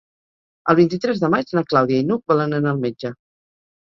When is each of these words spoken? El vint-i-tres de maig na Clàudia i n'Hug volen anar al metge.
El 0.73 0.77
vint-i-tres 0.79 1.21
de 1.25 1.29
maig 1.35 1.53
na 1.57 1.65
Clàudia 1.73 2.03
i 2.05 2.07
n'Hug 2.09 2.25
volen 2.35 2.59
anar 2.61 2.73
al 2.77 2.85
metge. 2.87 3.13